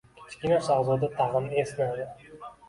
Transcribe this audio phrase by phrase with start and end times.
[0.29, 2.09] Kichkina shahzoda tag‘in esnadi.